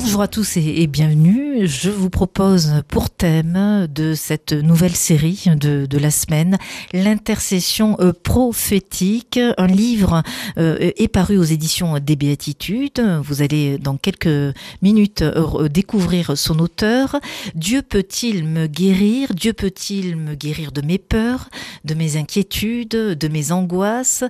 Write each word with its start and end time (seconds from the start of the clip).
Bonjour 0.00 0.22
à 0.22 0.28
tous 0.28 0.56
et, 0.56 0.86
bienvenue. 0.86 1.66
Je 1.66 1.90
vous 1.90 2.08
propose 2.08 2.84
pour 2.86 3.10
thème 3.10 3.88
de 3.92 4.14
cette 4.14 4.52
nouvelle 4.52 4.94
série 4.94 5.46
de, 5.56 5.98
la 5.98 6.12
semaine 6.12 6.56
l'intercession 6.92 7.96
euh, 7.98 8.12
prophétique. 8.12 9.40
Un 9.58 9.66
livre 9.66 10.22
euh, 10.56 10.92
est 10.96 11.08
paru 11.08 11.36
aux 11.36 11.42
éditions 11.42 11.98
des 11.98 12.14
Béatitudes. 12.14 13.00
Vous 13.24 13.42
allez 13.42 13.76
dans 13.78 13.96
quelques 13.96 14.54
minutes 14.82 15.22
euh, 15.22 15.68
découvrir 15.68 16.38
son 16.38 16.60
auteur. 16.60 17.16
Dieu 17.56 17.82
peut-il 17.82 18.44
me 18.44 18.68
guérir? 18.68 19.34
Dieu 19.34 19.52
peut-il 19.52 20.14
me 20.14 20.36
guérir 20.36 20.70
de 20.70 20.80
mes 20.80 20.98
peurs, 20.98 21.50
de 21.84 21.94
mes 21.94 22.16
inquiétudes, 22.16 22.90
de 22.90 23.28
mes 23.28 23.50
angoisses, 23.50 24.22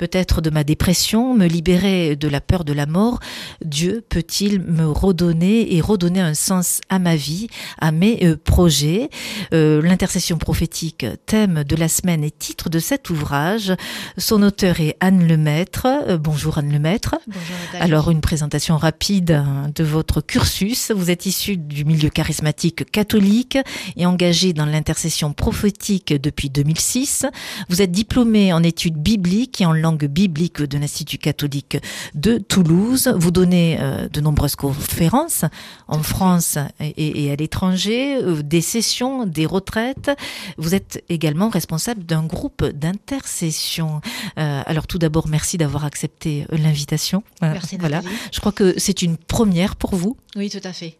peut-être 0.00 0.40
de 0.40 0.48
ma 0.48 0.64
dépression, 0.64 1.34
me 1.34 1.44
libérer 1.44 2.16
de 2.16 2.26
la 2.26 2.40
peur 2.40 2.64
de 2.64 2.72
la 2.72 2.86
mort 2.86 3.20
Dieu 3.62 4.02
peut-il 4.08 4.62
me 4.62 4.86
redonner 4.86 5.74
et 5.74 5.82
redonner 5.82 6.20
un 6.20 6.32
sens 6.32 6.80
à 6.88 6.98
ma 6.98 7.16
vie, 7.16 7.48
à 7.78 7.92
mes 7.92 8.24
euh, 8.24 8.36
projets? 8.42 9.10
Euh, 9.52 9.82
l'intercession 9.82 10.38
prophétique, 10.38 11.04
thème 11.26 11.64
de 11.64 11.76
la 11.76 11.88
semaine 11.88 12.24
et 12.24 12.30
titre 12.30 12.70
de 12.70 12.78
cet 12.78 13.10
ouvrage. 13.10 13.74
Son 14.16 14.42
auteur 14.42 14.80
est 14.80 14.96
Anne 15.00 15.28
Lemaître. 15.28 15.86
Euh, 15.86 16.16
bonjour 16.16 16.56
Anne 16.56 16.72
Lemaître. 16.72 17.16
Bonjour 17.26 17.56
Alors 17.78 18.10
une 18.10 18.22
présentation 18.22 18.78
rapide 18.78 19.32
hein, 19.32 19.70
de 19.74 19.84
votre 19.84 20.22
cursus. 20.22 20.92
Vous 20.92 21.10
êtes 21.10 21.26
issu 21.26 21.58
du 21.58 21.84
milieu 21.84 22.08
charismatique 22.08 22.90
catholique 22.90 23.58
et 23.98 24.06
engagé 24.06 24.54
dans 24.54 24.64
l'intercession 24.64 25.34
prophétique 25.34 26.14
depuis 26.14 26.48
2006. 26.48 27.26
Vous 27.68 27.82
êtes 27.82 27.92
diplômé 27.92 28.54
en 28.54 28.62
études 28.62 28.96
bibliques 28.96 29.60
et 29.60 29.66
en 29.66 29.74
langue 29.74 29.89
biblique 29.92 30.62
de 30.62 30.78
l'Institut 30.78 31.18
catholique 31.18 31.78
de 32.14 32.38
Toulouse. 32.38 33.12
Vous 33.16 33.30
donnez 33.30 33.78
de 34.12 34.20
nombreuses 34.20 34.56
conférences 34.56 35.44
en 35.88 36.02
France 36.02 36.58
et, 36.80 37.30
à 37.30 37.36
l'étranger, 37.36 38.16
euh, 38.16 38.42
des 38.42 38.60
sessions, 38.60 39.26
des 39.26 39.46
retraites. 39.46 40.10
Vous 40.56 40.74
êtes 40.74 41.02
également 41.08 41.48
responsable 41.48 42.04
d'un 42.04 42.24
groupe 42.24 42.64
d'intercession. 42.64 44.00
Euh, 44.38 44.62
alors 44.66 44.86
tout 44.86 44.98
d'abord, 44.98 45.28
merci 45.28 45.58
d'avoir 45.58 45.84
accepté 45.84 46.46
euh, 46.52 46.56
l'invitation. 46.56 47.22
Merci. 47.42 47.76
Voilà. 47.78 48.02
Je 48.32 48.40
crois 48.40 48.52
que 48.52 48.78
c'est 48.78 49.02
une 49.02 49.16
première 49.16 49.76
pour 49.76 49.94
vous. 49.94 50.16
Oui, 50.36 50.48
tout 50.48 50.60
à 50.62 50.72
fait. 50.72 50.96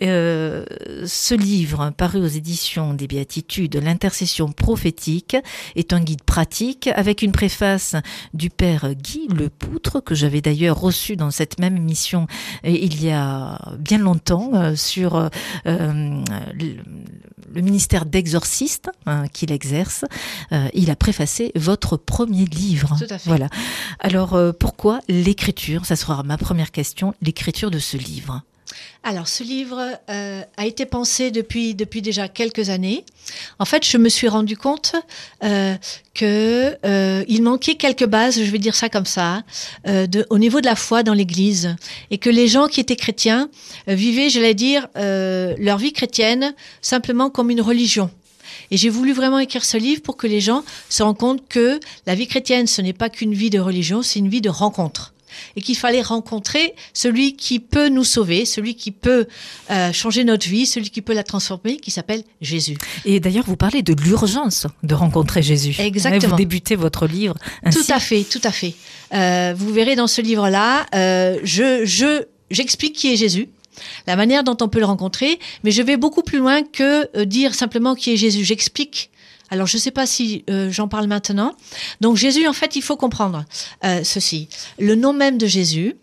ce 0.00 1.34
livre, 1.34 1.90
paru 1.96 2.18
aux 2.18 2.26
éditions 2.26 2.92
des 2.92 3.06
Béatitudes, 3.06 3.76
l'intercession 3.76 4.52
prophétique, 4.52 5.36
est 5.74 5.92
un 5.92 6.00
guide 6.00 6.22
pratique 6.22 6.88
avec 6.88 7.22
une 7.22 7.32
préface 7.32 7.96
du 8.34 8.50
père 8.50 8.94
Guy 8.94 9.28
Lepoutre 9.28 10.02
que 10.02 10.14
j'avais 10.14 10.40
d'ailleurs 10.40 10.78
reçu 10.78 11.16
dans 11.16 11.30
cette 11.30 11.58
même 11.58 11.78
mission 11.78 12.26
il 12.64 13.02
y 13.02 13.10
a 13.10 13.58
bien 13.78 13.98
longtemps 13.98 14.50
euh, 14.54 14.76
sur 14.76 15.16
euh, 15.16 15.30
le 15.66 17.60
ministère 17.60 18.04
d'exorciste 18.04 18.90
hein, 19.06 19.26
qu'il 19.28 19.52
exerce. 19.52 20.04
Euh, 20.52 20.68
il 20.74 20.90
a 20.90 20.96
préfacé 20.96 21.52
votre 21.54 21.96
premier 21.96 22.44
livre. 22.46 22.96
Tout 22.98 23.06
à 23.08 23.18
fait. 23.18 23.28
Voilà. 23.28 23.48
Alors 24.00 24.38
pourquoi 24.58 25.00
l'écriture? 25.08 25.86
Ça 25.86 25.96
sera 25.96 26.22
ma 26.22 26.36
première 26.36 26.70
question. 26.70 27.14
L'écriture 27.22 27.70
de 27.70 27.78
ce 27.78 27.96
livre. 27.96 28.42
Alors, 29.02 29.28
ce 29.28 29.42
livre 29.42 29.98
euh, 30.08 30.42
a 30.56 30.66
été 30.66 30.86
pensé 30.86 31.30
depuis, 31.30 31.74
depuis 31.74 32.02
déjà 32.02 32.28
quelques 32.28 32.70
années. 32.70 33.04
En 33.58 33.64
fait, 33.64 33.86
je 33.86 33.98
me 33.98 34.08
suis 34.08 34.28
rendu 34.28 34.56
compte 34.56 34.94
euh, 35.42 35.74
que 36.14 36.76
euh, 36.84 37.24
il 37.28 37.42
manquait 37.42 37.74
quelques 37.74 38.06
bases, 38.06 38.42
je 38.42 38.50
vais 38.50 38.58
dire 38.58 38.74
ça 38.74 38.88
comme 38.88 39.06
ça, 39.06 39.42
euh, 39.86 40.06
de, 40.06 40.26
au 40.30 40.38
niveau 40.38 40.60
de 40.60 40.66
la 40.66 40.76
foi 40.76 41.02
dans 41.02 41.14
l'Église, 41.14 41.76
et 42.10 42.18
que 42.18 42.30
les 42.30 42.48
gens 42.48 42.66
qui 42.66 42.80
étaient 42.80 42.96
chrétiens 42.96 43.48
vivaient, 43.86 44.28
j'allais 44.28 44.54
dire, 44.54 44.88
leur 44.94 45.78
vie 45.78 45.92
chrétienne 45.92 46.54
simplement 46.80 47.30
comme 47.30 47.50
une 47.50 47.60
religion. 47.60 48.10
Et 48.70 48.76
j'ai 48.76 48.88
voulu 48.88 49.12
vraiment 49.12 49.38
écrire 49.38 49.64
ce 49.64 49.76
livre 49.76 50.02
pour 50.02 50.16
que 50.16 50.26
les 50.26 50.40
gens 50.40 50.64
se 50.88 51.02
rendent 51.02 51.18
compte 51.18 51.48
que 51.48 51.80
la 52.06 52.14
vie 52.14 52.26
chrétienne, 52.26 52.66
ce 52.66 52.82
n'est 52.82 52.92
pas 52.92 53.10
qu'une 53.10 53.34
vie 53.34 53.50
de 53.50 53.58
religion, 53.58 54.02
c'est 54.02 54.18
une 54.18 54.28
vie 54.28 54.40
de 54.40 54.50
rencontre 54.50 55.13
et 55.56 55.62
qu'il 55.62 55.76
fallait 55.76 56.02
rencontrer 56.02 56.74
celui 56.92 57.36
qui 57.36 57.60
peut 57.60 57.88
nous 57.88 58.04
sauver, 58.04 58.44
celui 58.44 58.74
qui 58.74 58.90
peut 58.90 59.26
euh, 59.70 59.92
changer 59.92 60.24
notre 60.24 60.48
vie, 60.48 60.66
celui 60.66 60.90
qui 60.90 61.02
peut 61.02 61.14
la 61.14 61.24
transformer, 61.24 61.76
qui 61.76 61.90
s'appelle 61.90 62.22
Jésus. 62.40 62.76
Et 63.04 63.20
d'ailleurs, 63.20 63.44
vous 63.46 63.56
parlez 63.56 63.82
de 63.82 63.94
l'urgence 63.94 64.66
de 64.82 64.94
rencontrer 64.94 65.42
Jésus. 65.42 65.74
Exactement. 65.78 66.30
Vous 66.30 66.36
débutez 66.36 66.76
votre 66.76 67.06
livre. 67.06 67.36
Ainsi. 67.62 67.78
Tout 67.78 67.92
à 67.92 68.00
fait, 68.00 68.24
tout 68.24 68.40
à 68.44 68.52
fait. 68.52 68.74
Euh, 69.12 69.54
vous 69.56 69.72
verrez 69.72 69.96
dans 69.96 70.06
ce 70.06 70.20
livre-là, 70.20 70.86
euh, 70.94 71.38
je, 71.44 71.84
je, 71.84 72.24
j'explique 72.50 72.94
qui 72.94 73.12
est 73.12 73.16
Jésus 73.16 73.48
la 74.06 74.14
manière 74.14 74.44
dont 74.44 74.56
on 74.60 74.68
peut 74.68 74.78
le 74.78 74.84
rencontrer, 74.84 75.40
mais 75.64 75.72
je 75.72 75.82
vais 75.82 75.96
beaucoup 75.96 76.22
plus 76.22 76.38
loin 76.38 76.62
que 76.62 77.24
dire 77.24 77.56
simplement 77.56 77.96
qui 77.96 78.12
est 78.12 78.16
Jésus. 78.16 78.44
J'explique 78.44 79.10
alors, 79.50 79.66
je 79.66 79.76
ne 79.76 79.80
sais 79.80 79.90
pas 79.90 80.06
si 80.06 80.44
euh, 80.50 80.70
j'en 80.70 80.88
parle 80.88 81.06
maintenant. 81.06 81.54
Donc, 82.00 82.16
Jésus, 82.16 82.46
en 82.46 82.52
fait, 82.52 82.76
il 82.76 82.82
faut 82.82 82.96
comprendre 82.96 83.44
euh, 83.84 84.00
ceci. 84.02 84.48
Le 84.78 84.94
nom 84.94 85.12
même 85.12 85.38
de 85.38 85.46
Jésus, 85.46 85.96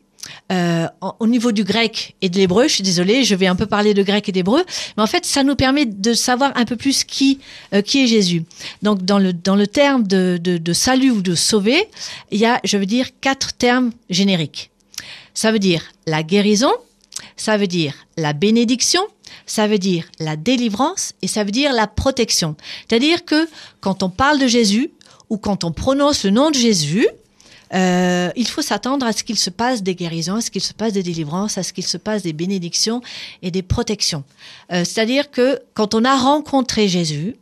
euh, 0.52 0.88
au 1.20 1.28
niveau 1.28 1.52
du 1.52 1.64
grec 1.64 2.16
et 2.22 2.30
de 2.30 2.38
l'hébreu, 2.38 2.68
je 2.68 2.76
suis 2.76 2.84
désolée, 2.84 3.24
je 3.24 3.34
vais 3.34 3.48
un 3.48 3.56
peu 3.56 3.66
parler 3.66 3.94
de 3.94 4.04
grec 4.04 4.30
et 4.30 4.32
d'hébreu, 4.32 4.64
mais 4.96 5.04
en 5.04 5.08
fait, 5.08 5.26
ça 5.26 5.44
nous 5.44 5.56
permet 5.56 5.86
de 5.86 6.14
savoir 6.14 6.52
un 6.56 6.66
peu 6.66 6.76
plus 6.76 7.04
qui 7.04 7.40
qui 7.86 8.04
est 8.04 8.08
Jésus. 8.08 8.44
Donc, 8.84 9.04
dans 9.04 9.18
le 9.18 9.34
dans 9.34 9.56
le 9.56 9.66
terme 9.66 10.06
de, 10.06 10.40
de, 10.40 10.58
de 10.58 10.74
salut 10.74 11.10
ou 11.10 11.22
de 11.24 11.34
sauver, 11.34 11.84
il 12.30 12.40
y 12.40 12.46
a, 12.46 12.60
je 12.64 12.78
veux 12.78 12.86
dire, 12.86 13.08
quatre 13.20 13.54
termes 13.54 13.92
génériques. 14.12 14.70
Ça 15.34 15.52
veut 15.52 15.60
dire 15.60 15.92
la 16.06 16.22
guérison, 16.22 16.72
ça 17.36 17.58
veut 17.58 17.68
dire 17.68 17.96
la 18.16 18.34
bénédiction, 18.34 19.02
ça 19.46 19.68
veut 19.68 19.78
dire 19.78 20.06
la 20.20 20.36
délivrance 20.36 21.14
et 21.22 21.28
ça 21.28 21.44
veut 21.44 21.52
dire 21.52 21.74
la 21.74 21.88
protection. 21.88 22.56
C'est-à-dire 22.88 23.26
que 23.26 23.48
quand 23.80 24.04
on 24.04 24.10
parle 24.10 24.40
de 24.40 24.48
Jésus 24.48 24.92
ou 25.30 25.38
quand 25.38 25.64
on 25.64 25.72
prononce 25.72 26.24
le 26.24 26.32
nom 26.32 26.50
de 26.50 26.56
Jésus, 26.56 27.08
euh, 27.74 28.30
il 28.36 28.48
faut 28.48 28.62
s'attendre 28.62 29.06
à 29.06 29.14
ce 29.14 29.24
qu'il 29.24 29.38
se 29.38 29.50
passe 29.50 29.82
des 29.82 29.96
guérisons, 29.96 30.36
à 30.36 30.42
ce 30.42 30.52
qu'il 30.52 30.62
se 30.62 30.74
passe 30.74 30.94
des 30.94 31.04
délivrances, 31.04 31.58
à 31.58 31.64
ce 31.64 31.72
qu'il 31.74 31.86
se 31.86 31.98
passe 31.98 32.24
des 32.24 32.34
bénédictions 32.34 33.02
et 33.42 33.52
des 33.52 33.62
protections. 33.62 34.24
Euh, 34.72 34.84
c'est-à-dire 34.84 35.32
que 35.32 35.60
quand 35.74 35.96
on 35.96 36.04
a 36.04 36.16
rencontré 36.18 36.88
Jésus, 36.88 37.36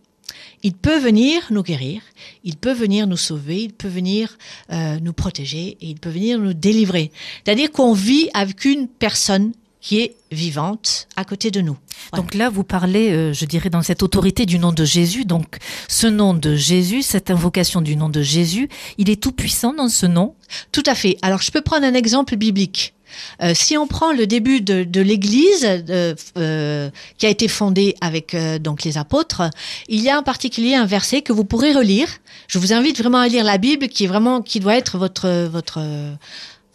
il 0.62 0.74
peut 0.74 1.00
venir 1.00 1.48
nous 1.52 1.64
guérir, 1.64 2.02
il 2.44 2.58
peut 2.58 2.74
venir 2.74 3.08
nous 3.08 3.18
sauver, 3.18 3.64
il 3.64 3.74
peut 3.74 3.88
venir 3.88 4.38
euh, 4.72 5.00
nous 5.02 5.14
protéger 5.14 5.78
et 5.82 5.88
il 5.88 6.00
peut 6.00 6.10
venir 6.10 6.38
nous 6.38 6.54
délivrer. 6.54 7.12
C'est-à-dire 7.44 7.72
qu'on 7.72 7.94
vit 7.94 8.30
avec 8.34 8.66
une 8.66 8.88
personne 8.88 9.54
qui 9.82 10.02
est 10.02 10.16
vivante 10.32 11.08
à 11.16 11.24
côté 11.24 11.52
de 11.52 11.62
nous. 11.62 11.78
Donc 12.14 12.34
là, 12.34 12.50
vous 12.50 12.64
parlez, 12.64 13.12
euh, 13.12 13.34
je 13.34 13.46
dirais, 13.46 13.70
dans 13.70 13.82
cette 13.82 14.04
autorité 14.04 14.46
du 14.46 14.60
nom 14.60 14.72
de 14.72 14.84
Jésus. 14.86 15.26
Donc 15.26 15.58
ce 15.88 16.08
nom 16.08 16.34
de 16.34 16.56
Jésus, 16.56 17.02
cette 17.02 17.30
invocation 17.30 17.82
du 17.82 17.96
nom 17.96 18.10
de 18.10 18.22
Jésus, 18.22 18.70
il 18.98 19.10
est 19.10 19.22
tout 19.22 19.32
puissant 19.32 19.74
dans 19.74 19.90
ce 19.90 20.06
nom? 20.06 20.36
Tout 20.72 20.84
à 20.86 20.96
fait. 20.96 21.18
Alors 21.22 21.42
je 21.42 21.52
peux 21.52 21.62
prendre 21.62 21.86
un 21.86 21.94
exemple 21.94 22.36
biblique. 22.36 22.94
Euh, 23.42 23.54
si 23.56 23.76
on 23.76 23.88
prend 23.88 24.14
le 24.14 24.28
début 24.28 24.62
de, 24.62 25.02
l'Église 25.02 25.68
euh, 25.68 26.90
qui 27.18 27.26
a 27.26 27.30
été 27.30 27.48
fondée 27.48 27.96
avec 28.02 28.36
donc 28.62 28.84
les 28.84 28.98
apôtres, 28.98 29.50
il 29.88 30.02
y 30.02 30.10
a 30.10 30.20
en 30.20 30.24
particulier 30.24 30.76
un 30.76 30.86
verset 30.86 31.22
que 31.22 31.34
vous 31.34 31.44
pourrez 31.44 31.74
relire. 31.74 32.08
Je 32.48 32.60
vous 32.60 32.72
invite 32.72 33.00
vraiment 33.00 33.20
à 33.20 33.28
lire 33.28 33.44
la 33.44 33.58
Bible, 33.58 33.88
qui 33.88 34.04
est 34.04 34.08
vraiment 34.08 34.42
qui 34.42 34.60
doit 34.60 34.76
être 34.76 34.98
votre 34.98 35.48
votre 35.48 35.80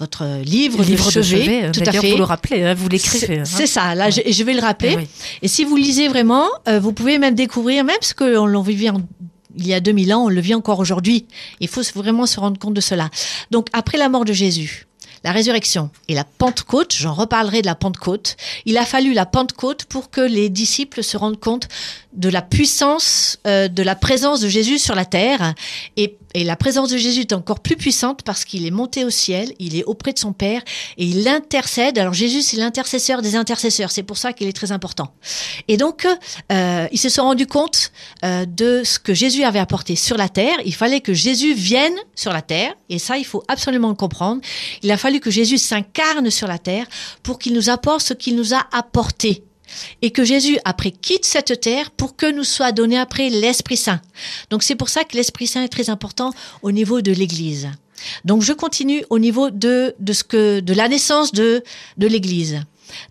votre 0.04 0.42
livre, 0.42 0.82
livre 0.82 1.10
de 1.10 1.22
chevet, 1.22 1.72
tout 1.72 1.81
à 1.81 1.92
fait. 1.92 2.10
Vous 2.12 2.19
le 2.19 2.25
rappelez, 2.25 2.62
hein, 2.62 2.75
vous 2.75 2.88
l'écrivez. 2.88 3.41
Hein. 3.41 3.44
C'est 3.44 3.66
ça. 3.66 3.94
Là, 3.94 4.10
je, 4.10 4.20
je, 4.26 4.44
vais 4.44 4.53
le 4.53 4.60
rappeler. 4.60 4.97
Eh 5.00 5.47
Et 5.47 5.48
si 5.48 5.65
vous 5.65 5.76
lisez 5.76 6.09
vraiment, 6.09 6.47
euh, 6.68 6.78
vous 6.78 6.92
pouvez 6.92 7.18
même 7.18 7.34
découvrir, 7.34 7.84
même 7.84 7.97
ce 8.03 8.15
qu'on 8.15 8.47
l'on 8.47 8.62
vivait 8.62 8.91
il 9.56 9.66
y 9.66 9.72
a 9.72 9.80
2000 9.80 10.12
ans, 10.12 10.24
on 10.24 10.28
le 10.28 10.41
vit 10.41 10.54
encore 10.54 10.80
aujourd'hui. 10.80 11.27
Il 11.60 11.68
faut 11.68 11.83
vraiment 11.95 12.27
se 12.27 12.41
rendre 12.41 12.59
compte 12.59 12.74
de 12.74 12.80
cela. 12.80 13.09
Donc, 13.51 13.68
après 13.72 13.98
la 13.98 14.09
mort 14.09 14.24
de 14.24 14.33
Jésus, 14.33 14.86
la 15.22 15.33
résurrection 15.33 15.91
et 16.09 16.15
la 16.15 16.24
Pentecôte, 16.24 16.95
j'en 16.95 17.15
reparlerai 17.15 17.62
de 17.62 17.66
la 17.66 17.74
Pentecôte, 17.74 18.36
il 18.66 18.77
a 18.77 18.84
fallu 18.84 19.15
la 19.15 19.24
Pentecôte 19.24 19.84
pour 19.84 20.10
que 20.10 20.21
les 20.21 20.51
disciples 20.51 21.03
se 21.03 21.16
rendent 21.16 21.41
compte 21.41 21.68
de 22.15 22.28
la 22.28 22.43
puissance, 22.43 23.39
euh, 23.47 23.69
de 23.69 23.83
la 23.83 23.95
présence 23.95 24.41
de 24.41 24.49
Jésus 24.49 24.78
sur 24.78 24.95
la 24.95 25.05
terre 25.05 25.55
et 25.97 26.16
et 26.34 26.43
la 26.43 26.57
présence 26.57 26.91
de 26.91 26.97
Jésus 26.97 27.21
est 27.21 27.33
encore 27.33 27.61
plus 27.61 27.77
puissante 27.77 28.22
parce 28.25 28.45
qu'il 28.45 28.66
est 28.66 28.72
monté 28.72 29.05
au 29.05 29.11
ciel, 29.11 29.55
il 29.61 29.77
est 29.77 29.84
auprès 29.84 30.13
de 30.13 30.19
son 30.19 30.33
Père 30.33 30.63
et 30.99 31.05
il 31.05 31.28
intercède. 31.28 31.97
Alors 31.97 32.13
Jésus, 32.13 32.43
c'est 32.43 32.57
l'intercesseur 32.57 33.22
des 33.22 33.37
intercesseurs. 33.37 33.93
C'est 33.93 34.03
pour 34.03 34.16
ça 34.16 34.33
qu'il 34.33 34.49
est 34.49 34.53
très 34.53 34.72
important. 34.72 35.15
Et 35.69 35.77
donc, 35.77 36.07
euh, 36.51 36.89
ils 36.91 36.99
se 36.99 37.09
sont 37.09 37.22
rendus 37.22 37.47
compte 37.47 37.93
euh, 38.25 38.47
de 38.47 38.83
ce 38.84 38.99
que 38.99 39.15
Jésus 39.15 39.45
avait 39.45 39.61
apporté 39.61 39.95
sur 39.95 40.16
la 40.16 40.28
terre. 40.28 40.57
Il 40.65 40.75
fallait 40.75 41.01
que 41.01 41.15
Jésus 41.15 41.55
vienne 41.55 41.95
sur 42.16 42.33
la 42.33 42.43
terre. 42.43 42.75
Et 42.89 42.99
ça, 42.99 43.16
il 43.16 43.25
faut 43.25 43.45
absolument 43.47 43.89
le 43.89 43.95
comprendre. 43.95 44.41
Il 44.83 44.91
a 44.91 44.97
fallu 44.97 45.21
que 45.21 45.31
Jésus 45.31 45.59
s'incarne 45.59 46.31
sur 46.31 46.49
la 46.49 46.59
terre 46.59 46.87
pour 47.22 47.39
qu'il 47.39 47.53
nous 47.53 47.71
apporte 47.71 48.01
ce 48.01 48.13
qu'il 48.13 48.34
nous 48.34 48.55
a 48.55 48.66
apporté 48.72 49.45
et 50.03 50.11
que 50.11 50.25
Jésus 50.25 50.59
après 50.65 50.91
quitte 50.91 51.25
cette 51.25 51.61
terre 51.61 51.91
pour 51.91 52.16
que 52.16 52.31
nous 52.31 52.45
soit 52.45 52.72
donné 52.72 52.99
après 52.99 53.31
l'Esprit 53.31 53.77
Saint. 53.77 54.01
Donc 54.51 54.63
c'est 54.63 54.75
pour 54.75 54.89
ça 54.89 55.05
que 55.05 55.16
l'Esprit 55.16 55.47
Saint 55.47 55.63
est 55.63 55.69
très 55.69 55.91
important 55.91 56.33
au 56.63 56.72
niveau 56.72 57.01
de 57.01 57.13
l'Église. 57.13 57.69
Donc 58.25 58.43
je 58.43 58.53
continue 58.53 59.05
au 59.11 59.19
niveau 59.19 59.51
de, 59.51 59.95
de 59.99 60.75
la 60.75 60.89
naissance 60.89 61.33
de 61.33 61.63
de 61.97 62.07
l'Église. 62.07 62.61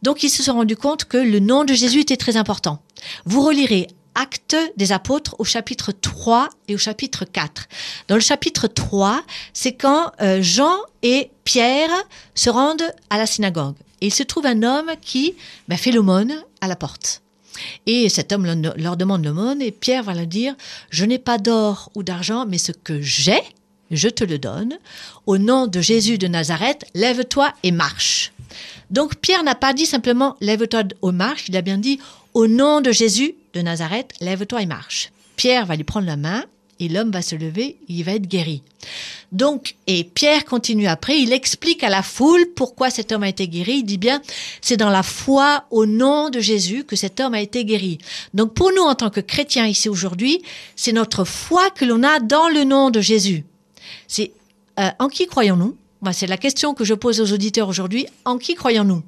Donc 0.02 0.24
ils 0.24 0.30
se 0.30 0.44
sont 0.44 0.54
rendus 0.54 0.76
compte 0.76 1.06
que 1.06 1.18
le 1.18 1.40
nom 1.40 1.64
de 1.64 1.74
Jésus 1.74 2.02
était 2.02 2.18
très 2.18 2.38
important. 2.38 2.80
Vous 3.26 3.42
relirez 3.42 3.88
Actes 4.16 4.56
des 4.78 4.92
apôtres 4.92 5.36
au 5.40 5.44
chapitre 5.44 5.92
3 5.92 6.50
et 6.68 6.76
au 6.76 6.78
chapitre 6.78 7.26
4. 7.26 7.68
Dans 8.08 8.16
le 8.16 8.22
chapitre 8.22 8.68
3, 8.68 9.24
c'est 9.54 9.74
quand 9.74 10.12
euh, 10.22 10.40
Jean 10.40 10.76
et 11.02 11.32
Pierre 11.46 11.90
se 12.36 12.52
rendent 12.52 12.94
à 13.10 13.18
la 13.18 13.26
synagogue. 13.26 13.76
Et 14.04 14.08
il 14.08 14.14
se 14.14 14.22
trouve 14.24 14.46
un 14.46 14.64
homme 14.64 14.92
qui 15.02 15.34
ben, 15.70 15.78
fait 15.78 15.92
l'aumône 15.92 16.34
à 16.60 16.68
la 16.68 16.76
porte. 16.76 17.22
Et 17.86 18.10
cet 18.10 18.34
homme 18.34 18.46
leur- 18.76 18.98
demande 18.98 19.24
l'aumône 19.24 19.62
et 19.62 19.72
Pierre 19.72 20.04
va 20.04 20.14
leur 20.14 20.28
dire, 20.28 20.56
je 20.90 21.06
n'ai 21.06 21.20
pas 21.20 21.38
d'or 21.38 21.90
ou 21.96 22.04
d'argent, 22.04 22.46
mais 22.46 22.58
ce 22.58 22.74
que 22.74 23.02
j'ai, 23.02 23.40
je 23.92 24.10
te 24.10 24.26
le 24.26 24.38
donne. 24.40 24.78
Au 25.26 25.38
nom 25.38 25.68
de 25.68 25.80
Jésus 25.80 26.18
de 26.18 26.28
Nazareth, 26.28 26.84
lève-toi 26.94 27.54
et 27.64 27.72
marche. 27.72 28.34
Donc 28.90 29.16
Pierre 29.16 29.44
n'a 29.44 29.56
pas 29.56 29.74
dit 29.74 29.86
simplement 29.86 30.36
lève-toi 30.42 30.84
et 30.84 31.12
marche, 31.14 31.46
il 31.48 31.56
a 31.56 31.62
bien 31.62 31.78
dit 31.78 32.00
au 32.34 32.48
nom 32.48 32.82
de 32.82 32.92
Jésus 32.92 33.36
de 33.54 33.62
Nazareth, 33.62 34.12
lève-toi 34.20 34.62
et 34.64 34.66
marche. 34.66 35.12
Pierre 35.38 35.66
va 35.66 35.78
lui 35.78 35.86
prendre 35.86 36.08
la 36.08 36.18
main 36.18 36.44
et 36.84 36.90
l'homme 36.90 37.12
va 37.12 37.22
se 37.22 37.36
lever, 37.36 37.78
il 37.88 38.04
va 38.04 38.14
être 38.14 38.28
guéri. 38.28 38.62
Donc, 39.32 39.76
et 39.88 40.04
Pierre 40.04 40.46
continue 40.46 40.88
après, 40.88 41.20
il 41.20 41.34
explique 41.34 41.84
à 41.84 41.90
la 41.90 42.04
foule 42.04 42.46
pourquoi 42.56 42.90
cet 42.90 43.12
homme 43.12 43.24
a 43.24 43.30
été 43.30 43.48
guéri. 43.48 43.78
Il 43.78 43.84
dit 43.84 43.98
bien, 43.98 44.22
c'est 44.62 44.78
dans 44.78 44.90
la 44.90 45.04
foi 45.04 45.66
au 45.72 45.86
nom 45.86 46.30
de 46.30 46.40
Jésus 46.40 46.84
que 46.84 46.96
cet 46.96 47.20
homme 47.20 47.34
a 47.34 47.42
été 47.42 47.66
guéri. 47.66 47.98
Donc, 48.34 48.54
pour 48.54 48.72
nous, 48.72 48.84
en 48.84 48.96
tant 48.96 49.10
que 49.10 49.22
chrétiens 49.22 49.66
ici 49.66 49.90
aujourd'hui, 49.90 50.42
c'est 50.76 50.92
notre 50.92 51.24
foi 51.24 51.70
que 51.70 51.86
l'on 51.86 52.04
a 52.04 52.20
dans 52.20 52.50
le 52.50 52.64
nom 52.64 52.90
de 52.90 53.02
Jésus. 53.02 53.46
C'est 54.08 54.32
euh, 54.80 54.90
en 55.00 55.08
qui 55.08 55.28
croyons-nous? 55.28 55.76
Moi, 56.02 56.14
C'est 56.14 56.28
la 56.28 56.38
question 56.38 56.74
que 56.74 56.84
je 56.84 56.94
pose 56.94 57.22
aux 57.22 57.34
auditeurs 57.34 57.70
aujourd'hui. 57.70 58.08
En 58.26 58.38
qui 58.38 58.56
croyons-nous? 58.56 59.04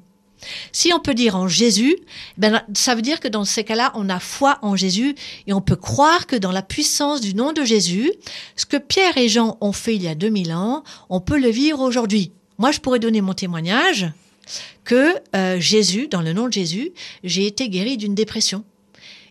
Si 0.72 0.92
on 0.92 1.00
peut 1.00 1.14
dire 1.14 1.36
en 1.36 1.48
Jésus, 1.48 1.96
ben, 2.36 2.62
ça 2.74 2.94
veut 2.94 3.02
dire 3.02 3.20
que 3.20 3.28
dans 3.28 3.44
ces 3.44 3.64
cas-là, 3.64 3.92
on 3.94 4.08
a 4.08 4.20
foi 4.20 4.58
en 4.62 4.76
Jésus 4.76 5.14
et 5.46 5.52
on 5.52 5.60
peut 5.60 5.76
croire 5.76 6.26
que 6.26 6.36
dans 6.36 6.52
la 6.52 6.62
puissance 6.62 7.20
du 7.20 7.34
nom 7.34 7.52
de 7.52 7.64
Jésus, 7.64 8.12
ce 8.56 8.66
que 8.66 8.76
Pierre 8.76 9.16
et 9.16 9.28
Jean 9.28 9.56
ont 9.60 9.72
fait 9.72 9.94
il 9.94 10.02
y 10.02 10.08
a 10.08 10.14
2000 10.14 10.52
ans, 10.52 10.84
on 11.08 11.20
peut 11.20 11.38
le 11.38 11.48
vivre 11.48 11.80
aujourd'hui. 11.80 12.32
Moi, 12.58 12.72
je 12.72 12.80
pourrais 12.80 12.98
donner 12.98 13.20
mon 13.20 13.34
témoignage 13.34 14.10
que 14.84 15.14
euh, 15.34 15.58
Jésus, 15.58 16.08
dans 16.08 16.22
le 16.22 16.32
nom 16.32 16.46
de 16.46 16.52
Jésus, 16.52 16.92
j'ai 17.24 17.46
été 17.46 17.68
guéri 17.68 17.96
d'une 17.96 18.14
dépression. 18.14 18.64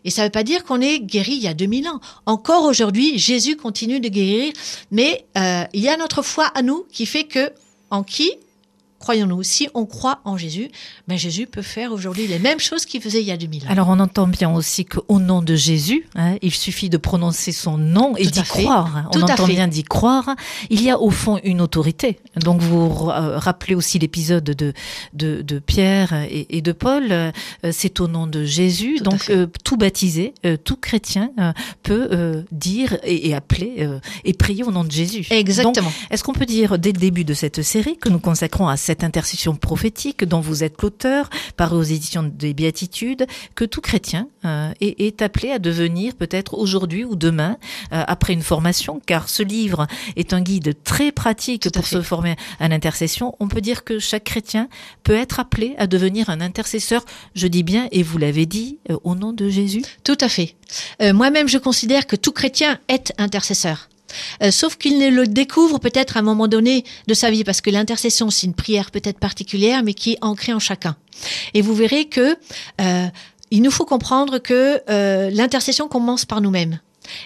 Et 0.04 0.10
ça 0.10 0.22
ne 0.22 0.26
veut 0.26 0.32
pas 0.32 0.44
dire 0.44 0.62
qu'on 0.62 0.80
est 0.80 1.00
guéri 1.00 1.32
il 1.32 1.42
y 1.42 1.48
a 1.48 1.54
2000 1.54 1.88
ans. 1.88 2.00
Encore 2.26 2.64
aujourd'hui, 2.64 3.18
Jésus 3.18 3.56
continue 3.56 3.98
de 3.98 4.08
guérir, 4.08 4.52
mais 4.92 5.24
euh, 5.36 5.64
il 5.72 5.80
y 5.80 5.88
a 5.88 5.96
notre 5.96 6.22
foi 6.22 6.46
à 6.54 6.62
nous 6.62 6.86
qui 6.92 7.06
fait 7.06 7.24
que 7.24 7.50
en 7.90 8.04
qui 8.04 8.30
croyons-nous 8.98 9.42
Si 9.42 9.68
on 9.74 9.86
croit 9.86 10.20
en 10.24 10.36
Jésus, 10.36 10.70
ben 11.08 11.16
Jésus 11.18 11.46
peut 11.46 11.62
faire 11.62 11.92
aujourd'hui 11.92 12.26
les 12.26 12.38
mêmes 12.38 12.60
choses 12.60 12.84
qu'il 12.84 13.00
faisait 13.00 13.20
il 13.20 13.26
y 13.26 13.32
a 13.32 13.36
2000 13.36 13.64
ans. 13.64 13.70
Alors 13.70 13.88
on 13.88 13.98
entend 14.00 14.26
bien 14.26 14.52
aussi 14.52 14.84
qu'au 14.84 15.18
nom 15.18 15.42
de 15.42 15.54
Jésus, 15.54 16.06
hein, 16.14 16.36
il 16.42 16.52
suffit 16.52 16.88
de 16.88 16.96
prononcer 16.96 17.52
son 17.52 17.78
nom 17.78 18.16
et 18.16 18.26
d'y 18.26 18.42
croire. 18.42 19.08
On 19.14 19.22
entend 19.22 19.46
fait. 19.46 19.52
bien 19.52 19.68
d'y 19.68 19.82
croire. 19.82 20.34
Il 20.70 20.82
y 20.82 20.90
a 20.90 21.00
au 21.00 21.10
fond 21.10 21.38
une 21.44 21.60
autorité. 21.60 22.18
Donc 22.36 22.60
vous 22.60 23.10
euh, 23.10 23.38
rappelez 23.38 23.74
aussi 23.74 23.98
l'épisode 23.98 24.44
de, 24.44 24.72
de, 25.14 25.42
de 25.42 25.58
Pierre 25.58 26.12
et, 26.30 26.46
et 26.56 26.62
de 26.62 26.72
Paul. 26.72 27.10
Euh, 27.10 27.30
C'est 27.72 28.00
au 28.00 28.08
nom 28.08 28.26
de 28.26 28.44
Jésus. 28.44 28.96
Tout 28.98 29.04
Donc 29.04 29.30
euh, 29.30 29.46
tout 29.64 29.76
baptisé, 29.76 30.34
euh, 30.44 30.56
tout 30.56 30.76
chrétien 30.76 31.30
euh, 31.38 31.52
peut 31.82 32.44
dire 32.52 32.96
et, 33.04 33.28
et 33.28 33.34
appeler 33.34 33.88
et 34.24 34.32
prier 34.32 34.64
au 34.64 34.70
nom 34.70 34.84
de 34.84 34.90
Jésus. 34.90 35.26
Exactement. 35.30 35.92
Est-ce 36.10 36.22
qu'on 36.24 36.32
peut 36.32 36.46
dire 36.46 36.78
dès 36.78 36.92
le 36.92 36.98
début 36.98 37.24
de 37.24 37.34
cette 37.34 37.62
série 37.62 37.96
que 37.96 38.08
nous 38.08 38.18
consacrons 38.18 38.68
à 38.68 38.76
cette 38.76 38.95
intercession 39.04 39.54
prophétique 39.56 40.24
dont 40.24 40.40
vous 40.40 40.64
êtes 40.64 40.80
l'auteur, 40.82 41.30
paru 41.56 41.76
aux 41.76 41.82
éditions 41.82 42.22
des 42.22 42.54
Béatitudes, 42.54 43.26
que 43.54 43.64
tout 43.64 43.80
chrétien 43.80 44.28
euh, 44.44 44.72
est, 44.80 45.00
est 45.00 45.22
appelé 45.22 45.50
à 45.50 45.58
devenir 45.58 46.14
peut-être 46.14 46.54
aujourd'hui 46.54 47.04
ou 47.04 47.16
demain 47.16 47.56
euh, 47.92 48.04
après 48.06 48.32
une 48.32 48.42
formation, 48.42 49.00
car 49.04 49.28
ce 49.28 49.42
livre 49.42 49.86
est 50.16 50.32
un 50.32 50.40
guide 50.40 50.74
très 50.84 51.12
pratique 51.12 51.70
pour 51.70 51.86
fait. 51.86 51.96
se 51.96 52.02
former 52.02 52.36
à 52.60 52.68
l'intercession. 52.68 53.34
On 53.40 53.48
peut 53.48 53.60
dire 53.60 53.84
que 53.84 53.98
chaque 53.98 54.24
chrétien 54.24 54.68
peut 55.02 55.14
être 55.14 55.40
appelé 55.40 55.74
à 55.78 55.86
devenir 55.86 56.30
un 56.30 56.40
intercesseur, 56.40 57.04
je 57.34 57.46
dis 57.46 57.62
bien, 57.62 57.88
et 57.92 58.02
vous 58.02 58.18
l'avez 58.18 58.46
dit, 58.46 58.78
euh, 58.90 58.96
au 59.04 59.14
nom 59.14 59.32
de 59.32 59.48
Jésus. 59.48 59.82
Tout 60.04 60.18
à 60.20 60.28
fait. 60.28 60.54
Moi-même, 61.00 61.48
je 61.48 61.58
considère 61.58 62.06
que 62.06 62.16
tout 62.16 62.32
chrétien 62.32 62.78
est 62.88 63.12
intercesseur. 63.18 63.88
Euh, 64.42 64.50
sauf 64.50 64.76
qu'il 64.76 64.98
ne 64.98 65.08
le 65.08 65.26
découvre 65.26 65.78
peut-être 65.78 66.16
à 66.16 66.20
un 66.20 66.22
moment 66.22 66.48
donné 66.48 66.84
de 67.06 67.14
sa 67.14 67.30
vie, 67.30 67.44
parce 67.44 67.60
que 67.60 67.70
l'intercession, 67.70 68.30
c'est 68.30 68.46
une 68.46 68.54
prière 68.54 68.90
peut-être 68.90 69.18
particulière, 69.18 69.82
mais 69.82 69.94
qui 69.94 70.12
est 70.12 70.18
ancrée 70.20 70.52
en 70.52 70.58
chacun. 70.58 70.96
Et 71.54 71.62
vous 71.62 71.74
verrez 71.74 72.06
que 72.06 72.36
euh, 72.80 73.06
il 73.50 73.62
nous 73.62 73.70
faut 73.70 73.84
comprendre 73.84 74.38
que 74.38 74.82
euh, 74.88 75.30
l'intercession 75.30 75.88
commence 75.88 76.24
par 76.24 76.40
nous-mêmes. 76.40 76.80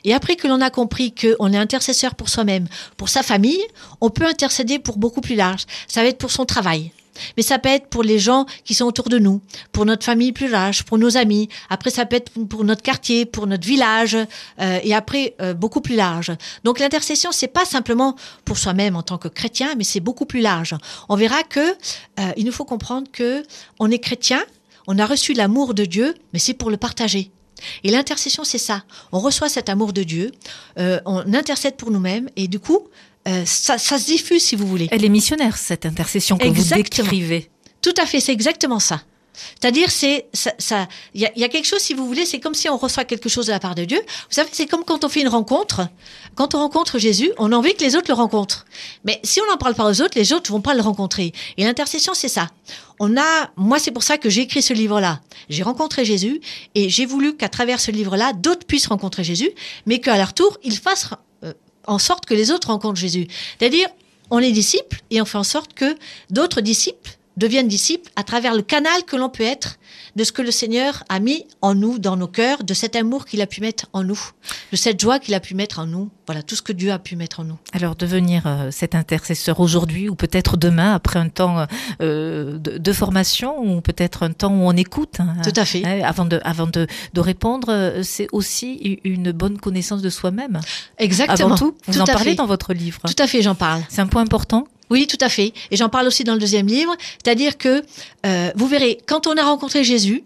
Et 0.05 0.13
après 0.13 0.37
que 0.37 0.47
l'on 0.47 0.61
a 0.61 0.71
compris 0.71 1.15
qu'on 1.15 1.53
est 1.53 1.57
intercesseur 1.57 2.15
pour 2.15 2.29
soi-même, 2.29 2.67
pour 2.97 3.09
sa 3.09 3.23
famille, 3.23 3.63
on 4.01 4.11
peut 4.11 4.27
intercéder 4.27 4.79
pour 4.79 4.99
beaucoup 4.99 5.23
plus 5.23 5.37
large. 5.37 5.65
Ça 5.89 6.03
va 6.03 6.09
être 6.09 6.19
pour 6.19 6.31
son 6.31 6.45
travail. 6.45 6.93
Mais 7.37 7.43
ça 7.43 7.59
peut 7.59 7.69
être 7.69 7.89
pour 7.89 8.03
les 8.03 8.19
gens 8.19 8.47
qui 8.65 8.75
sont 8.75 8.85
autour 8.85 9.09
de 9.09 9.19
nous, 9.19 9.41
pour 9.73 9.87
notre 9.87 10.05
famille 10.05 10.33
plus 10.33 10.49
large, 10.49 10.85
pour 10.85 10.99
nos 10.99 11.17
amis. 11.17 11.49
Après, 11.69 11.91
ça 11.91 12.07
peut 12.07 12.17
être 12.17 12.33
pour 12.49 12.65
notre 12.65 12.83
quartier, 12.83 13.27
pour 13.27 13.47
notre 13.47 13.67
village, 13.67 14.17
euh, 14.61 14.79
et 14.83 14.95
après 14.95 15.35
euh, 15.41 15.55
beaucoup 15.55 15.81
plus 15.81 15.97
large. 15.97 16.33
Donc 16.65 16.79
l'intercession, 16.79 17.33
c'est 17.33 17.49
pas 17.49 17.65
simplement 17.65 18.17
pour 18.45 18.59
soi-même 18.59 18.97
en 18.97 19.03
tant 19.03 19.19
que 19.19 19.29
chrétien, 19.29 19.75
mais 19.77 19.85
c'est 19.85 20.01
beaucoup 20.01 20.27
plus 20.27 20.41
large. 20.41 20.75
On 21.09 21.17
verra 21.17 21.43
que 21.43 21.61
euh, 21.61 22.33
il 22.37 22.45
nous 22.45 22.53
faut 22.53 22.65
comprendre 22.65 23.09
que 23.11 23.43
on 23.79 23.91
est 23.91 23.99
chrétien, 23.99 24.43
on 24.87 24.99
a 24.99 25.06
reçu 25.06 25.33
l'amour 25.33 25.75
de 25.75 25.85
Dieu, 25.85 26.15
mais 26.33 26.39
c'est 26.39 26.55
pour 26.55 26.71
le 26.71 26.77
partager. 26.77 27.31
Et 27.85 27.91
l'intercession, 27.91 28.43
c'est 28.43 28.59
ça. 28.59 28.85
On 29.13 29.19
reçoit 29.19 29.51
cet 29.51 29.69
amour 29.69 29.93
de 29.93 30.03
Dieu, 30.03 30.31
on 30.79 31.35
intercède 31.35 31.77
pour 31.77 31.91
nous-mêmes, 31.91 32.31
et 32.35 32.49
du 32.49 32.59
coup, 32.59 32.89
euh, 33.31 33.43
ça, 33.47 33.79
ça 33.79 33.99
se 33.99 34.06
diffuse, 34.06 34.43
si 34.43 34.56
vous 34.56 34.67
voulez. 34.67 34.88
Elle 34.91 35.05
est 35.05 35.09
missionnaire, 35.09 35.56
cette 35.56 35.87
intercession 35.87 36.37
que 36.37 36.44
Exactement. 36.47 36.82
vous 36.82 37.11
décrivez. 37.11 37.50
Tout 37.82 37.94
à 38.00 38.06
fait, 38.06 38.21
c'est 38.21 38.32
exactement 38.32 38.79
ça. 38.81 39.03
C'est-à-dire, 39.59 39.91
c'est 39.91 40.27
ça, 40.35 40.53
ça- 40.59 40.87
il 41.15 41.23
y, 41.23 41.27
a, 41.27 41.31
y 41.35 41.44
a 41.44 41.49
quelque 41.49 41.65
chose, 41.67 41.81
si 41.81 41.94
vous 41.94 42.06
voulez, 42.06 42.27
c'est 42.27 42.41
comme 42.41 42.53
si 42.55 42.69
on 42.69 42.77
reçoit 42.77 43.05
quelque 43.05 43.31
chose 43.31 43.46
de 43.46 43.53
la 43.53 43.58
part 43.60 43.75
de 43.75 43.84
Dieu. 43.87 43.99
Vous 43.99 44.34
savez, 44.34 44.51
c'est 44.53 44.67
comme 44.67 44.84
quand 44.84 45.03
on 45.03 45.08
fait 45.08 45.22
une 45.22 45.29
rencontre. 45.29 45.89
Quand 46.34 46.55
on 46.55 46.58
rencontre 46.58 46.99
Jésus, 46.99 47.31
on 47.39 47.51
a 47.53 47.56
envie 47.56 47.75
que 47.75 47.82
les 47.82 47.96
autres 47.96 48.08
le 48.08 48.15
rencontrent. 48.15 48.67
Mais 49.05 49.19
si 49.25 49.41
on 49.41 49.51
n'en 49.51 49.56
parle 49.56 49.75
pas 49.75 49.87
aux 49.89 50.03
autres, 50.03 50.19
les 50.19 50.34
autres 50.34 50.51
vont 50.53 50.60
pas 50.60 50.75
le 50.75 50.82
rencontrer. 50.82 51.32
Et 51.56 51.65
l'intercession, 51.65 52.13
c'est 52.13 52.29
ça. 52.29 52.49
On 52.99 53.17
a, 53.17 53.51
moi, 53.56 53.79
c'est 53.79 53.93
pour 53.93 54.03
ça 54.03 54.19
que 54.19 54.29
j'ai 54.29 54.43
écrit 54.43 54.60
ce 54.60 54.75
livre-là. 54.75 55.20
J'ai 55.49 55.63
rencontré 55.63 56.05
Jésus 56.05 56.41
et 56.75 56.91
j'ai 56.91 57.06
voulu 57.06 57.34
qu'à 57.34 57.49
travers 57.49 57.81
ce 57.81 57.91
livre-là, 57.91 58.34
d'autres 58.34 58.67
puissent 58.67 58.89
rencontrer 58.89 59.25
Jésus, 59.25 59.51
mais 59.87 60.01
qu'à 60.01 60.19
leur 60.19 60.34
tour, 60.34 60.58
ils 60.65 60.77
fassent 60.77 61.08
en 61.91 61.99
sorte 61.99 62.25
que 62.27 62.35
les 62.35 62.51
autres 62.51 62.69
rencontrent 62.69 62.99
Jésus. 62.99 63.27
C'est-à-dire, 63.59 63.89
on 64.31 64.39
est 64.39 64.53
disciples 64.53 65.03
et 65.11 65.20
on 65.20 65.25
fait 65.25 65.39
en 65.39 65.44
sorte 65.44 65.75
que 65.75 65.97
d'autres 66.31 66.61
disciples 66.61 67.19
deviennent 67.37 67.69
disciples 67.69 68.10
à 68.17 68.22
travers 68.22 68.55
le 68.55 68.63
canal 68.63 69.05
que 69.06 69.17
l'on 69.17 69.29
peut 69.29 69.44
être 69.44 69.77
de 70.17 70.25
ce 70.25 70.32
que 70.32 70.43
le 70.43 70.51
Seigneur 70.51 71.05
a 71.08 71.20
mis 71.20 71.46
en 71.63 71.75
nous, 71.75 71.99
dans 71.99 72.17
nos 72.17 72.27
cœurs, 72.27 72.65
de 72.65 72.75
cet 72.75 72.96
amour 72.96 73.25
qu'il 73.25 73.41
a 73.41 73.46
pu 73.46 73.60
mettre 73.60 73.87
en 73.93 74.03
nous, 74.03 74.20
de 74.72 74.77
cette 74.77 75.01
joie 75.01 75.20
qu'il 75.20 75.34
a 75.34 75.41
pu 75.41 75.55
mettre 75.55 75.79
en 75.79 75.87
nous. 75.87 76.10
Voilà, 76.27 76.43
tout 76.43 76.56
ce 76.56 76.63
que 76.63 76.72
Dieu 76.72 76.91
a 76.93 76.99
pu 76.99 77.15
mettre 77.17 77.41
en 77.41 77.44
nous. 77.44 77.56
Alors 77.72 77.94
devenir 77.96 78.43
euh, 78.46 78.70
cet 78.72 78.94
intercesseur 78.94 79.60
aujourd'hui 79.60 80.08
ou 80.08 80.15
peut-être 80.17 80.56
demain 80.56 80.94
après 80.94 81.19
un 81.20 81.29
temps 81.29 81.67
euh, 82.03 82.58
de, 82.58 82.79
de 82.79 82.93
formation 82.93 83.58
ou 83.63 83.81
peut-être 83.81 84.25
un 84.25 84.32
temps 84.32 84.53
où 84.53 84.63
on 84.69 84.72
écoute 84.77 85.19
hein, 85.20 85.37
Tout 85.44 85.53
à 85.56 85.65
fait. 85.65 85.84
hein, 85.84 86.01
avant 86.05 86.25
de 86.25 86.41
avant 86.44 86.67
de, 86.67 86.87
de 87.15 87.20
répondre, 87.20 87.69
euh, 87.70 88.03
c'est 88.03 88.29
aussi 88.32 89.01
une 89.05 89.31
bonne 89.32 89.58
connaissance 89.58 90.03
de 90.03 90.10
soi-même. 90.10 90.60
Exactement. 90.99 91.46
Avant 91.49 91.55
tout, 91.56 91.75
vous 91.87 91.94
Tout 91.94 92.01
en 92.01 92.05
parlez 92.05 92.31
fait. 92.31 92.34
dans 92.37 92.46
votre 92.46 92.75
livre. 92.75 93.01
Tout 93.06 93.22
à 93.22 93.27
fait, 93.27 93.43
j'en 93.43 93.55
parle. 93.55 93.82
C'est 93.89 94.01
un 94.01 94.06
point 94.08 94.22
important. 94.22 94.67
Oui, 94.91 95.06
tout 95.06 95.19
à 95.20 95.29
fait. 95.29 95.53
Et 95.70 95.77
j'en 95.77 95.89
parle 95.89 96.06
aussi 96.06 96.25
dans 96.25 96.35
le 96.35 96.41
deuxième 96.41 96.67
livre. 96.67 96.94
C'est-à-dire 97.23 97.56
que, 97.56 97.82
euh, 98.27 98.51
vous 98.56 98.67
verrez, 98.67 98.99
quand 99.06 99.27
on 99.27 99.37
a 99.37 99.43
rencontré 99.44 99.85
Jésus, 99.85 100.25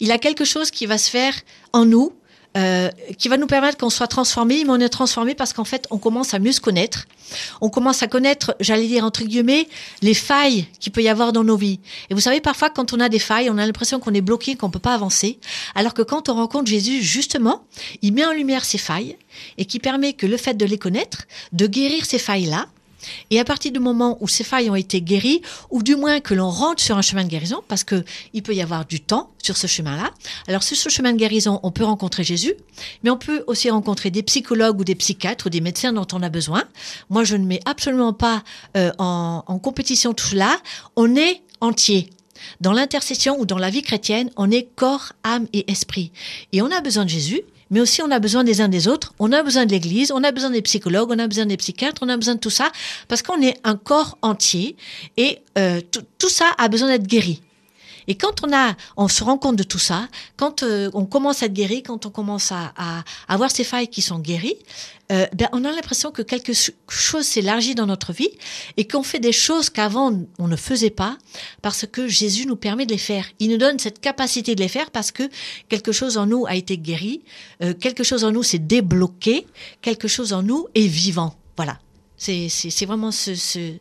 il 0.00 0.10
a 0.10 0.18
quelque 0.18 0.44
chose 0.44 0.70
qui 0.70 0.86
va 0.86 0.96
se 0.96 1.10
faire 1.10 1.34
en 1.72 1.84
nous, 1.84 2.12
euh, 2.56 2.88
qui 3.18 3.28
va 3.28 3.36
nous 3.36 3.46
permettre 3.46 3.76
qu'on 3.76 3.90
soit 3.90 4.06
transformé, 4.06 4.64
mais 4.64 4.70
on 4.70 4.80
est 4.80 4.88
transformé 4.88 5.34
parce 5.34 5.52
qu'en 5.52 5.64
fait, 5.64 5.86
on 5.90 5.98
commence 5.98 6.32
à 6.32 6.38
mieux 6.38 6.52
se 6.52 6.60
connaître. 6.60 7.04
On 7.60 7.68
commence 7.68 8.02
à 8.02 8.06
connaître, 8.06 8.56
j'allais 8.60 8.86
dire 8.86 9.04
entre 9.04 9.24
guillemets, 9.24 9.68
les 10.00 10.14
failles 10.14 10.66
qu'il 10.80 10.90
peut 10.92 11.02
y 11.02 11.08
avoir 11.10 11.34
dans 11.34 11.44
nos 11.44 11.58
vies. 11.58 11.80
Et 12.08 12.14
vous 12.14 12.20
savez, 12.20 12.40
parfois, 12.40 12.70
quand 12.70 12.94
on 12.94 13.00
a 13.00 13.10
des 13.10 13.18
failles, 13.18 13.50
on 13.50 13.58
a 13.58 13.66
l'impression 13.66 14.00
qu'on 14.00 14.14
est 14.14 14.22
bloqué, 14.22 14.54
qu'on 14.54 14.70
peut 14.70 14.78
pas 14.78 14.94
avancer. 14.94 15.38
Alors 15.74 15.92
que 15.92 16.00
quand 16.00 16.30
on 16.30 16.34
rencontre 16.34 16.70
Jésus, 16.70 17.02
justement, 17.02 17.64
il 18.00 18.14
met 18.14 18.24
en 18.24 18.32
lumière 18.32 18.64
ces 18.64 18.78
failles 18.78 19.18
et 19.58 19.66
qui 19.66 19.78
permet 19.78 20.14
que 20.14 20.26
le 20.26 20.38
fait 20.38 20.54
de 20.54 20.64
les 20.64 20.78
connaître, 20.78 21.24
de 21.52 21.66
guérir 21.66 22.06
ces 22.06 22.18
failles-là, 22.18 22.68
Et 23.30 23.40
à 23.40 23.44
partir 23.44 23.72
du 23.72 23.78
moment 23.78 24.18
où 24.20 24.28
ces 24.28 24.44
failles 24.44 24.70
ont 24.70 24.74
été 24.74 25.00
guéries, 25.00 25.42
ou 25.70 25.82
du 25.82 25.96
moins 25.96 26.20
que 26.20 26.34
l'on 26.34 26.50
rentre 26.50 26.82
sur 26.82 26.96
un 26.96 27.02
chemin 27.02 27.24
de 27.24 27.28
guérison, 27.28 27.62
parce 27.68 27.84
que 27.84 28.04
il 28.32 28.42
peut 28.42 28.54
y 28.54 28.62
avoir 28.62 28.84
du 28.84 29.00
temps 29.00 29.30
sur 29.42 29.56
ce 29.56 29.66
chemin-là. 29.66 30.10
Alors 30.48 30.62
sur 30.62 30.76
ce 30.76 30.88
chemin 30.88 31.12
de 31.12 31.18
guérison, 31.18 31.60
on 31.62 31.70
peut 31.70 31.84
rencontrer 31.84 32.24
Jésus, 32.24 32.54
mais 33.02 33.10
on 33.10 33.16
peut 33.16 33.44
aussi 33.46 33.70
rencontrer 33.70 34.10
des 34.10 34.22
psychologues 34.22 34.80
ou 34.80 34.84
des 34.84 34.94
psychiatres 34.94 35.46
ou 35.46 35.50
des 35.50 35.60
médecins 35.60 35.92
dont 35.92 36.06
on 36.12 36.22
a 36.22 36.28
besoin. 36.28 36.64
Moi, 37.10 37.24
je 37.24 37.36
ne 37.36 37.46
mets 37.46 37.60
absolument 37.64 38.12
pas 38.12 38.42
euh, 38.76 38.92
en, 38.98 39.44
en 39.46 39.58
compétition 39.58 40.12
tout 40.12 40.26
cela. 40.26 40.56
On 40.96 41.16
est 41.16 41.42
entier. 41.60 42.10
Dans 42.60 42.72
l'intercession 42.72 43.38
ou 43.40 43.46
dans 43.46 43.58
la 43.58 43.70
vie 43.70 43.82
chrétienne, 43.82 44.30
on 44.36 44.50
est 44.50 44.68
corps, 44.76 45.12
âme 45.24 45.46
et 45.52 45.70
esprit. 45.70 46.12
Et 46.52 46.62
on 46.62 46.70
a 46.70 46.80
besoin 46.80 47.04
de 47.04 47.10
Jésus, 47.10 47.40
mais 47.70 47.80
aussi 47.80 48.02
on 48.02 48.10
a 48.10 48.18
besoin 48.18 48.44
des 48.44 48.60
uns 48.60 48.68
des 48.68 48.88
autres, 48.88 49.14
on 49.18 49.32
a 49.32 49.42
besoin 49.42 49.66
de 49.66 49.72
l'Église, 49.72 50.12
on 50.12 50.22
a 50.24 50.32
besoin 50.32 50.50
des 50.50 50.62
psychologues, 50.62 51.10
on 51.10 51.18
a 51.18 51.26
besoin 51.26 51.46
des 51.46 51.56
psychiatres, 51.56 52.02
on 52.04 52.08
a 52.08 52.16
besoin 52.16 52.34
de 52.34 52.40
tout 52.40 52.50
ça, 52.50 52.70
parce 53.08 53.22
qu'on 53.22 53.40
est 53.42 53.58
un 53.64 53.76
corps 53.76 54.18
entier 54.22 54.76
et 55.16 55.38
euh, 55.58 55.80
tout, 55.90 56.02
tout 56.18 56.28
ça 56.28 56.46
a 56.58 56.68
besoin 56.68 56.88
d'être 56.88 57.06
guéri. 57.06 57.42
Et 58.08 58.14
quand 58.14 58.44
on 58.44 58.52
a, 58.54 58.74
on 58.96 59.08
se 59.08 59.24
rend 59.24 59.38
compte 59.38 59.56
de 59.56 59.62
tout 59.62 59.78
ça, 59.78 60.08
quand 60.36 60.62
euh, 60.62 60.90
on 60.94 61.06
commence 61.06 61.42
à 61.42 61.46
être 61.46 61.52
guéri, 61.52 61.82
quand 61.82 62.06
on 62.06 62.10
commence 62.10 62.52
à, 62.52 62.72
à, 62.76 63.04
avoir 63.28 63.50
ces 63.50 63.64
failles 63.64 63.88
qui 63.88 64.02
sont 64.02 64.18
guéries, 64.18 64.56
euh, 65.12 65.26
ben 65.34 65.48
on 65.52 65.64
a 65.64 65.70
l'impression 65.70 66.10
que 66.10 66.22
quelque 66.22 66.52
chose 66.88 67.24
s'élargit 67.24 67.76
dans 67.76 67.86
notre 67.86 68.12
vie 68.12 68.30
et 68.76 68.88
qu'on 68.88 69.04
fait 69.04 69.20
des 69.20 69.32
choses 69.32 69.70
qu'avant 69.70 70.12
on 70.38 70.48
ne 70.48 70.56
faisait 70.56 70.90
pas 70.90 71.16
parce 71.62 71.86
que 71.86 72.08
Jésus 72.08 72.46
nous 72.46 72.56
permet 72.56 72.86
de 72.86 72.92
les 72.92 72.98
faire. 72.98 73.24
Il 73.38 73.50
nous 73.50 73.56
donne 73.56 73.78
cette 73.78 74.00
capacité 74.00 74.56
de 74.56 74.60
les 74.60 74.68
faire 74.68 74.90
parce 74.90 75.12
que 75.12 75.22
quelque 75.68 75.92
chose 75.92 76.16
en 76.16 76.26
nous 76.26 76.44
a 76.46 76.56
été 76.56 76.76
guéri, 76.76 77.22
euh, 77.62 77.72
quelque 77.72 78.02
chose 78.02 78.24
en 78.24 78.32
nous 78.32 78.42
s'est 78.42 78.58
débloqué, 78.58 79.46
quelque 79.80 80.08
chose 80.08 80.32
en 80.32 80.42
nous 80.42 80.66
est 80.74 80.88
vivant. 80.88 81.36
Voilà. 81.56 81.78
C'est 82.16 82.86
vraiment 82.86 83.12
ce, 83.12 83.34
ce... 83.34 83.74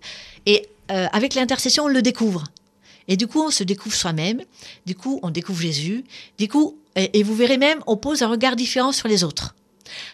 et 0.45 0.67
euh, 0.91 1.07
avec 1.11 1.33
l'intercession 1.33 1.85
on 1.85 1.87
le 1.87 2.03
découvre. 2.03 2.43
Et 3.07 3.17
du 3.17 3.27
coup, 3.27 3.41
on 3.41 3.51
se 3.51 3.63
découvre 3.63 3.95
soi-même. 3.95 4.41
Du 4.85 4.95
coup, 4.95 5.19
on 5.23 5.29
découvre 5.29 5.61
Jésus. 5.61 6.03
Du 6.37 6.47
coup, 6.47 6.77
et, 6.95 7.23
vous 7.23 7.35
verrez 7.35 7.57
même, 7.57 7.79
on 7.87 7.97
pose 7.97 8.23
un 8.23 8.27
regard 8.27 8.55
différent 8.55 8.91
sur 8.91 9.07
les 9.07 9.23
autres. 9.23 9.55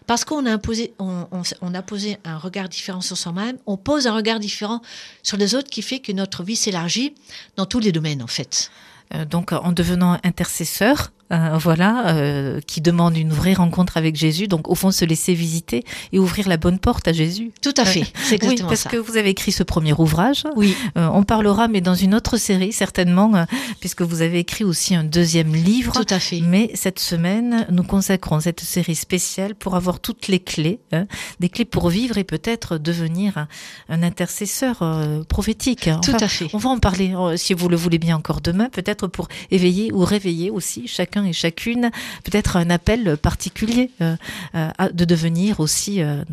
Parce 0.05 0.25
qu'on 0.25 0.45
a 0.45 0.57
on, 1.00 1.74
a 1.74 1.81
posé 1.81 2.17
un 2.25 2.38
regard 2.38 2.67
différent 2.67 3.01
sur 3.01 3.17
soi-même, 3.17 3.57
on 3.65 3.77
pose 3.77 4.05
un 4.05 4.13
regard 4.13 4.39
différent 4.39 4.81
sur 5.24 5.38
les 5.38 5.55
autres 5.55 5.69
qui 5.69 5.81
fait 5.81 6.00
que 6.00 6.12
notre 6.12 6.43
vie 6.43 6.57
s'élargit 6.57 7.13
dans 7.55 7.65
tous 7.65 7.79
les 7.79 7.91
domaines, 7.91 8.21
en 8.21 8.27
fait. 8.27 8.69
Euh, 9.13 9.25
donc, 9.25 9.53
en 9.53 9.71
devenant 9.71 10.19
intercesseur, 10.24 11.12
euh, 11.32 11.58
voilà, 11.58 12.10
euh, 12.10 12.60
qui 12.66 12.82
demande 12.82 13.18
une 13.18 13.32
vraie 13.32 13.54
rencontre 13.54 13.98
avec 13.98 14.16
Jésus. 14.16 14.48
Donc, 14.48 14.70
au 14.70 14.76
fond, 14.76 14.92
se 14.92 15.06
laisser 15.06 15.34
visiter 15.34 15.84
et 16.12 16.20
ouvrir 16.20 16.48
la 16.48 16.58
bonne 16.58 16.80
porte 16.80 17.08
à 17.08 17.14
Jésus. 17.14 17.52
Tout 17.62 17.74
à 17.78 17.86
fait, 17.86 18.04
c'est 18.24 18.36
exactement 18.36 18.50
oui, 18.50 18.62
parce 18.68 18.82
ça. 18.82 18.90
que 18.90 18.98
vous 18.98 19.18
avez 19.18 19.30
écrit 19.30 19.52
ce 19.52 19.64
premier 19.64 19.94
ouvrage. 19.94 20.44
Oui. 20.56 20.76
Euh, 20.98 21.08
on 21.14 21.24
parlera, 21.24 21.68
mais 21.68 21.82
dans 21.82 21.96
une 21.96 22.14
autre 22.16 22.38
série, 22.38 22.74
certainement, 22.74 23.34
euh, 23.36 23.46
puisque 23.80 24.02
vous 24.02 24.22
avez 24.22 24.40
écrit 24.40 24.64
aussi 24.64 24.96
un 24.96 25.04
deuxième 25.04 25.54
livre. 25.56 25.94
Tout 25.94 26.14
à 26.14 26.20
fait. 26.20 26.42
Mais 26.42 26.72
cette 26.74 27.00
semaine, 27.00 27.66
nous 27.72 27.84
consacrons 27.84 28.40
cette 28.40 28.62
série 28.62 28.96
spéciale 28.96 29.56
pour 29.56 29.76
avoir 29.76 30.00
toutes 30.00 30.28
les 30.28 30.40
clés, 30.40 30.80
hein, 30.92 31.06
des 31.40 31.50
clés 31.50 31.66
pour 31.66 31.90
vivre 31.90 32.18
et 32.18 32.24
peut-être 32.24 32.78
devenir 32.78 33.38
un, 33.38 33.48
un 33.90 34.04
intercesseur 34.04 34.80
euh, 34.82 35.24
prophétique. 35.24 35.90
Tout 36.04 36.12
à 36.20 36.28
fait. 36.28 36.48
On 36.54 36.58
va 36.58 36.70
en 36.70 36.80
parler, 36.80 37.16
si 37.38 37.54
vous 37.54 37.70
le 37.70 37.76
voulez 37.78 38.00
bien, 38.00 38.18
encore 38.18 38.42
demain, 38.42 38.70
peut-être 38.70 39.08
pour 39.08 39.28
éveiller 39.50 39.92
ou 39.94 40.04
réveiller 40.04 40.50
aussi 40.50 40.88
chacun 40.88 41.21
et 41.24 41.34
chacune, 41.34 41.92
peut-être 42.24 42.58
un 42.58 42.70
appel 42.70 43.18
particulier 43.18 43.92
euh, 44.01 44.16
euh, 44.56 44.70
de 44.94 45.06
devenir 45.06 45.60
aussi 45.60 46.01
euh, 46.01 46.24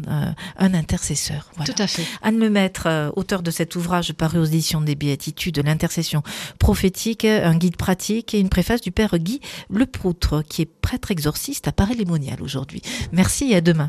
un 0.58 0.74
intercesseur. 0.74 1.50
Voilà. 1.56 1.72
Tout 1.72 1.82
à 1.82 1.86
fait. 1.86 2.04
Anne 2.22 2.38
Lemaître, 2.38 3.12
auteur 3.16 3.42
de 3.42 3.50
cet 3.50 3.76
ouvrage 3.76 4.12
paru 4.12 4.38
aux 4.38 4.44
éditions 4.44 4.80
des 4.80 4.94
Béatitudes, 4.94 5.62
l'intercession 5.64 6.22
prophétique, 6.58 7.24
un 7.24 7.56
guide 7.56 7.76
pratique 7.76 8.34
et 8.34 8.40
une 8.40 8.48
préface 8.48 8.80
du 8.80 8.90
père 8.90 9.18
Guy 9.18 9.40
Leproutre, 9.70 10.42
qui 10.48 10.62
est 10.62 10.70
prêtre 10.80 11.10
exorciste 11.10 11.68
à 11.68 11.72
Paris-Lémonial 11.72 12.42
aujourd'hui. 12.42 12.82
Merci 13.12 13.52
et 13.52 13.56
à 13.56 13.60
demain. 13.60 13.88